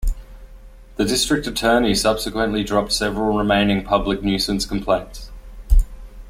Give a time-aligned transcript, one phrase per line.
[0.95, 5.29] The District Attorney subsequently dropped several remaining public nuisance complaints.